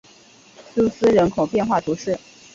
[0.73, 2.17] 苏斯人口变化图示